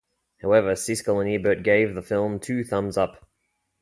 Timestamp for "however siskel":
0.41-1.21